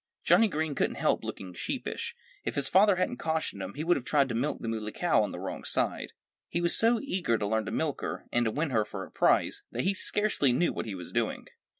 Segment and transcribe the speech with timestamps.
[0.23, 2.15] Johnnie Green couldn't help looking sheepish.
[2.43, 5.21] If his father hadn't cautioned him he would have tried to milk the Muley Cow
[5.21, 6.13] on the wrong side.
[6.49, 9.11] He was so eager to learn to milk her, and to win her for a
[9.11, 11.45] prize, that he scarcely knew what he was doing.